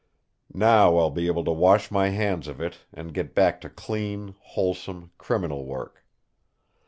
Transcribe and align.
Now 0.55 0.97
I'll 0.97 1.11
be 1.11 1.27
able 1.27 1.43
to 1.43 1.51
wash 1.51 1.91
my 1.91 2.09
hands 2.09 2.47
of 2.47 2.59
it, 2.59 2.87
and 2.91 3.13
get 3.13 3.35
back 3.35 3.61
to 3.61 3.69
clean, 3.69 4.33
wholesome, 4.39 5.11
criminal 5.19 5.63
work. 5.67 6.03